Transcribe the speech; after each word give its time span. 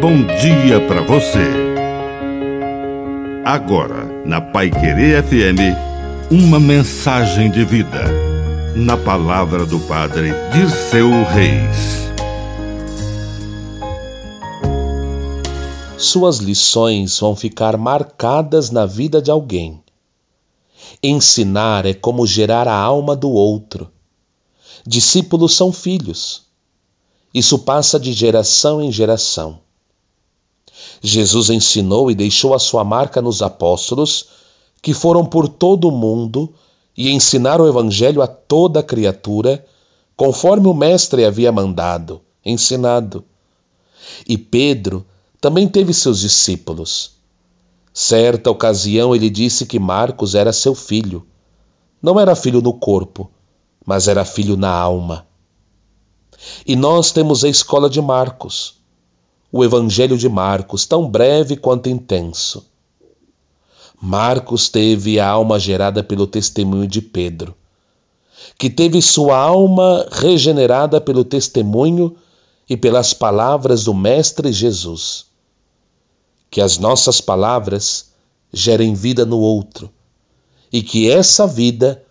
bom 0.00 0.24
dia 0.40 0.80
para 0.88 1.02
você. 1.02 1.46
Agora, 3.44 4.06
na 4.24 4.40
Pai 4.40 4.70
Querer 4.70 5.22
FM, 5.22 5.76
uma 6.30 6.58
mensagem 6.58 7.50
de 7.50 7.66
vida. 7.66 8.04
Na 8.74 8.96
palavra 8.96 9.66
do 9.66 9.78
Padre 9.80 10.30
Dirceu 10.54 11.10
Reis. 11.24 12.08
Suas 15.98 16.38
lições 16.38 17.20
vão 17.20 17.36
ficar 17.36 17.76
marcadas 17.76 18.70
na 18.70 18.86
vida 18.86 19.20
de 19.20 19.30
alguém. 19.30 19.82
Ensinar 21.02 21.84
é 21.84 21.92
como 21.92 22.26
gerar 22.26 22.66
a 22.66 22.74
alma 22.74 23.14
do 23.14 23.28
outro. 23.28 23.90
Discípulos 24.86 25.54
são 25.54 25.70
filhos. 25.70 26.44
Isso 27.34 27.58
passa 27.58 28.00
de 28.00 28.14
geração 28.14 28.80
em 28.80 28.90
geração. 28.90 29.60
Jesus 31.02 31.50
ensinou 31.50 32.10
e 32.10 32.14
deixou 32.14 32.54
a 32.54 32.58
sua 32.58 32.84
marca 32.84 33.22
nos 33.22 33.42
apóstolos, 33.42 34.26
que 34.82 34.94
foram 34.94 35.24
por 35.24 35.48
todo 35.48 35.88
o 35.88 35.92
mundo 35.92 36.52
e 36.96 37.10
ensinaram 37.10 37.64
o 37.64 37.68
Evangelho 37.68 38.22
a 38.22 38.26
toda 38.26 38.82
criatura, 38.82 39.64
conforme 40.16 40.66
o 40.66 40.74
Mestre 40.74 41.24
havia 41.24 41.52
mandado, 41.52 42.20
ensinado. 42.44 43.24
E 44.28 44.36
Pedro 44.36 45.06
também 45.40 45.68
teve 45.68 45.94
seus 45.94 46.20
discípulos. 46.20 47.12
Certa 47.92 48.50
ocasião 48.50 49.14
ele 49.14 49.30
disse 49.30 49.66
que 49.66 49.78
Marcos 49.78 50.34
era 50.34 50.52
seu 50.52 50.74
filho. 50.74 51.26
Não 52.02 52.18
era 52.18 52.36
filho 52.36 52.60
no 52.60 52.72
corpo, 52.72 53.30
mas 53.84 54.08
era 54.08 54.24
filho 54.24 54.56
na 54.56 54.70
alma. 54.70 55.26
E 56.66 56.76
nós 56.76 57.12
temos 57.12 57.44
a 57.44 57.48
escola 57.48 57.88
de 57.90 58.00
Marcos 58.00 58.79
o 59.52 59.64
Evangelho 59.64 60.16
de 60.16 60.28
Marcos, 60.28 60.86
tão 60.86 61.08
breve 61.08 61.56
quanto 61.56 61.88
intenso. 61.88 62.64
Marcos 64.00 64.68
teve 64.68 65.18
a 65.18 65.28
alma 65.28 65.58
gerada 65.58 66.02
pelo 66.02 66.26
testemunho 66.26 66.86
de 66.86 67.02
Pedro, 67.02 67.54
que 68.56 68.70
teve 68.70 69.02
sua 69.02 69.36
alma 69.36 70.06
regenerada 70.10 71.00
pelo 71.00 71.24
testemunho 71.24 72.16
e 72.68 72.76
pelas 72.76 73.12
palavras 73.12 73.84
do 73.84 73.92
Mestre 73.92 74.52
Jesus. 74.52 75.26
Que 76.50 76.60
as 76.60 76.78
nossas 76.78 77.20
palavras 77.20 78.12
gerem 78.52 78.94
vida 78.94 79.26
no 79.26 79.38
outro 79.38 79.90
e 80.72 80.82
que 80.82 81.10
essa 81.10 81.46
vida 81.46 82.02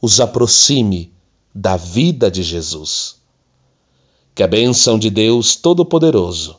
os 0.00 0.20
aproxime 0.20 1.12
da 1.54 1.76
vida 1.76 2.30
de 2.30 2.42
Jesus. 2.42 3.16
Que 4.34 4.42
a 4.42 4.46
bênção 4.46 4.98
de 4.98 5.10
Deus 5.10 5.56
Todo-Poderoso 5.56 6.58